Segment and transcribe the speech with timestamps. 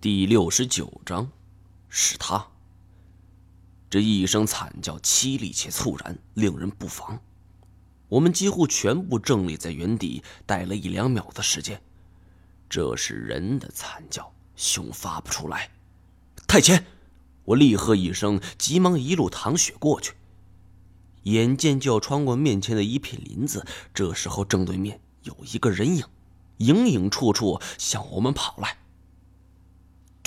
[0.00, 1.28] 第六十九章，
[1.88, 2.46] 是他。
[3.90, 7.18] 这一声惨叫凄厉且猝然，令人不防。
[8.08, 11.82] 我们几乎全部正立在原地，待了一两秒的时间。
[12.70, 15.68] 这是人的惨叫，熊发不出来。
[16.46, 16.86] 太前，
[17.44, 20.12] 我厉喝一声，急忙一路淌血过去。
[21.24, 26.04] 眼见就要穿过面前的一片林子，这时候正对面有一个人影，
[26.58, 28.78] 影影绰绰向我们跑来。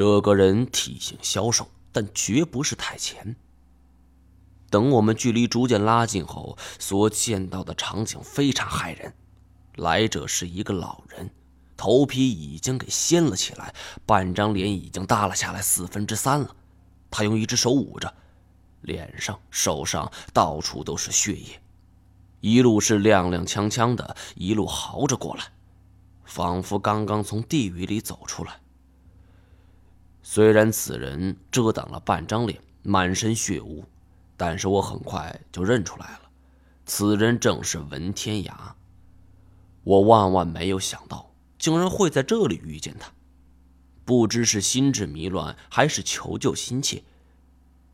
[0.00, 3.36] 这个人体型消瘦，但绝不是太前。
[4.70, 9.12] 等我们距离逐渐拉近后，所见到的场景非常骇人。
[9.76, 11.28] 来者是一个老人，
[11.76, 13.74] 头皮已经给掀了起来，
[14.06, 16.56] 半张脸已经耷了下来四分之三了。
[17.10, 18.10] 他用一只手捂着，
[18.80, 21.60] 脸上、手上到处都是血液，
[22.40, 25.44] 一路是踉踉跄跄的，一路嚎着过来，
[26.24, 28.62] 仿佛刚刚从地狱里走出来。
[30.22, 33.84] 虽然此人遮挡了半张脸，满身血污，
[34.36, 36.20] 但是我很快就认出来了，
[36.84, 38.52] 此人正是文天涯。
[39.82, 43.10] 我万万没有想到，竟然会在这里遇见他。
[44.04, 47.02] 不知是心智迷乱，还是求救心切，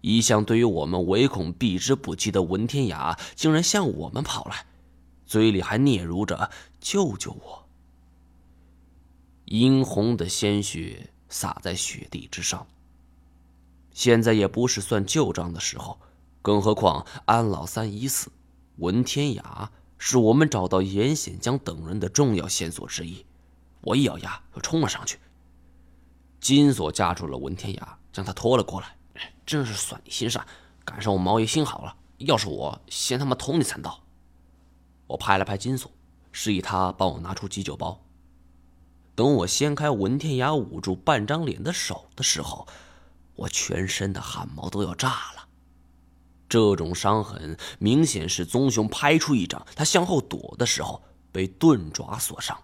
[0.00, 4.66] 一向对于我们唯恐避之不及的文天涯，竟然向我们跑来，
[5.26, 7.68] 嘴里还嗫嚅着“救救我”。
[9.46, 11.10] 殷红的鲜血。
[11.28, 12.66] 洒在雪地之上。
[13.92, 15.98] 现在也不是算旧账的时候，
[16.42, 18.30] 更何况安老三已死，
[18.76, 19.68] 文天涯
[19.98, 23.24] 是我们找到严显江等人的重要线索之一。
[23.80, 25.18] 我一咬牙，就冲了上去。
[26.40, 28.96] 金锁架住了文天涯，将他拖了过来。
[29.46, 30.46] 真是算你心善，
[30.84, 31.96] 赶上我毛爷心好了。
[32.18, 34.02] 要是我，先他妈捅你三刀。
[35.06, 35.90] 我拍了拍金锁，
[36.32, 38.00] 示意他帮我拿出急救包。
[39.16, 42.68] 等我掀开文天涯捂住半张脸的手的时候，
[43.34, 45.48] 我全身的汗毛都要炸了。
[46.48, 52.56] 这种伤痕明显是棕熊拍出一掌，他向后躲的时候被钝爪所伤。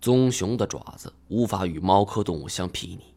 [0.00, 3.14] 棕熊的爪子无法与猫科动物相媲拟，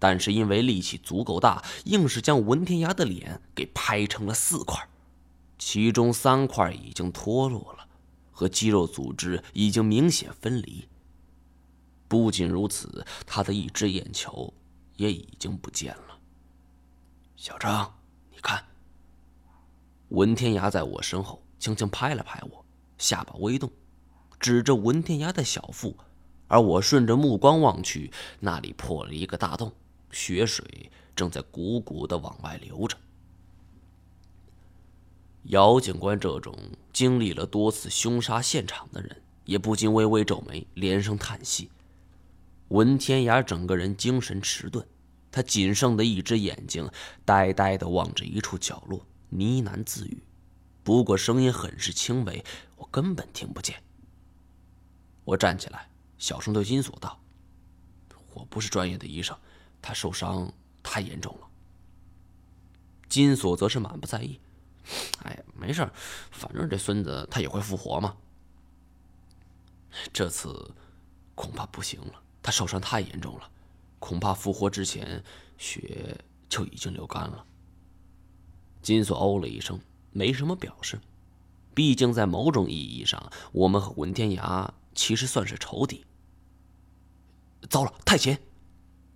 [0.00, 4.88] 但是因为力气足够大，硬是将文天涯的脸给拍成了四块，
[5.60, 7.86] 其中三块已经脱落了，
[8.32, 10.88] 和肌肉组织已经明显分离。
[12.08, 14.52] 不仅如此，他的一只眼球
[14.96, 16.18] 也已经不见了。
[17.36, 17.94] 小张，
[18.30, 18.64] 你看。
[20.10, 22.64] 文天涯在我身后轻轻拍了拍我，
[22.98, 23.72] 下巴微动，
[24.38, 25.96] 指着文天涯的小腹，
[26.46, 29.72] 而我顺着目光望去，那里破了一个大洞，
[30.12, 32.96] 血水正在鼓鼓的往外流着。
[35.44, 36.56] 姚警官这种
[36.92, 41.70] 经历了多次凶杀现场的人，也不禁微微皱眉，连声叹息。
[42.68, 44.86] 文天涯整个人精神迟钝，
[45.30, 46.90] 他仅剩的一只眼睛
[47.24, 50.22] 呆呆地望着一处角落，呢喃自语，
[50.82, 52.44] 不过声音很是轻微，
[52.76, 53.82] 我根本听不见。
[55.24, 55.88] 我站起来，
[56.18, 57.20] 小声对金锁道
[58.34, 59.38] ：“我不是专业的医生，
[59.80, 61.48] 他受伤太严重了。”
[63.08, 64.40] 金锁则是满不在意
[65.22, 65.88] ：“哎，没事
[66.30, 68.16] 反正这孙子他也会复活嘛。
[70.12, 70.74] 这次
[71.34, 73.50] 恐怕不行了。”他受伤太严重了，
[73.98, 75.24] 恐怕复活之前
[75.56, 76.16] 血
[76.46, 77.44] 就已经流干了。
[78.82, 79.80] 金锁哦了一声，
[80.12, 81.00] 没什么表示。
[81.74, 86.04] 毕竟在某种意义上，我们和文天涯其实算是仇敌。
[87.70, 88.38] 糟了，太前！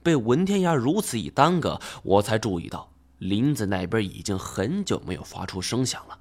[0.02, 6.18] 被文天涯如此一耽搁，我才注意到林子那边已经很久没有发出声响了。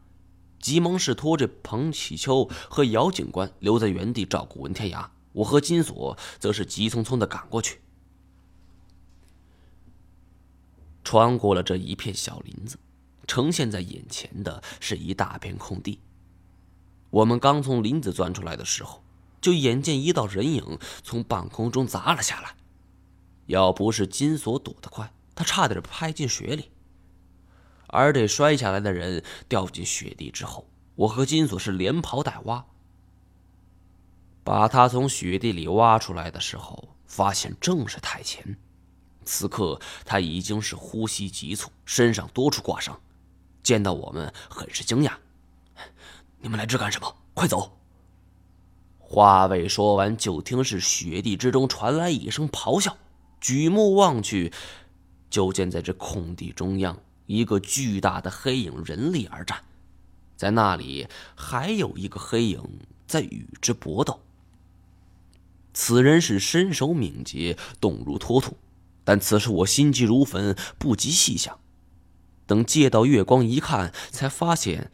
[0.60, 5.08] 急忙是拖着彭启秋和姚警官留在原地照顾文天涯。
[5.38, 7.80] 我和金锁则是急匆匆的赶过去，
[11.04, 12.80] 穿过了这一片小林子，
[13.28, 16.02] 呈现在眼前的是一大片空地。
[17.12, 19.04] 我们刚从林子钻出来的时候，
[19.40, 22.56] 就眼见一道人影从半空中砸了下来。
[23.46, 26.72] 要不是金锁躲得快，他差点拍进水里。
[27.88, 32.66] 而这摔下来的人掉进雪地之后，我和金锁是连刨带挖。
[34.48, 38.58] 把他从雪地里挖出来的时候，发现正是太前。
[39.26, 42.98] 此刻他已经是呼吸急促，身上多处挂伤，
[43.62, 45.12] 见到我们很是惊讶
[46.40, 47.14] ：“你们来这干什么？
[47.34, 47.78] 快走！”
[48.98, 52.96] 话未说完，就听是雪地之中传来一声咆哮。
[53.42, 54.54] 举目望去，
[55.30, 59.62] 就见在这空地中央，一个巨大的黑影人立而战，
[60.38, 61.06] 在那里
[61.36, 62.64] 还有一个黑影
[63.06, 64.18] 在与之搏斗。
[65.80, 68.58] 此人是身手敏捷，动如脱兔。
[69.04, 71.60] 但此时我心急如焚，不及细想。
[72.48, 74.92] 等借到月光一看，才发现，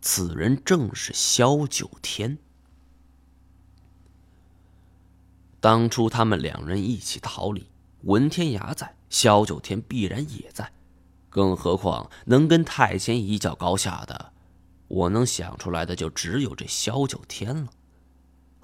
[0.00, 2.38] 此人正是萧九天。
[5.60, 7.68] 当初他们两人一起逃离，
[8.04, 10.72] 文天涯在，萧九天必然也在。
[11.28, 14.32] 更何况能跟太监一较高下的，
[14.88, 17.68] 我能想出来的就只有这萧九天了。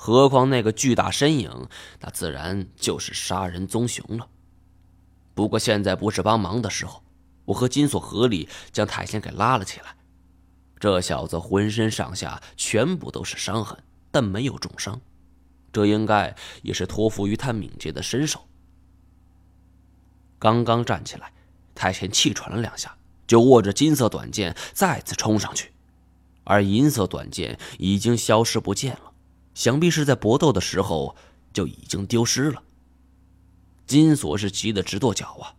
[0.02, 1.68] 何况那个巨大身影，
[2.00, 4.26] 那自然就是杀人棕熊了。
[5.34, 7.04] 不过现在不是帮忙的时候，
[7.44, 9.94] 我和金锁合力将太贤给拉了起来。
[10.78, 13.76] 这小子浑身上下全部都是伤痕，
[14.10, 14.98] 但没有重伤，
[15.70, 18.40] 这应该也是托付于他敏捷的身手。
[20.38, 21.30] 刚刚站起来，
[21.74, 25.74] 太贤气喘了两下，就握着金色短剑再次冲上去，
[26.44, 29.09] 而银色短剑已经消失不见了，
[29.60, 31.14] 想必是在搏斗的时候
[31.52, 32.62] 就已经丢失了。
[33.86, 35.52] 金锁是急得直跺脚啊，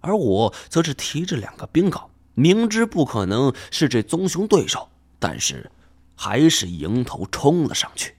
[0.00, 5.70] 而我则是提着两个冰镐，明知不可能是这棕熊对手，但是
[6.14, 8.15] 还是迎头冲了上去。